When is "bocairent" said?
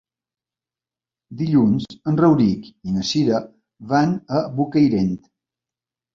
4.59-5.15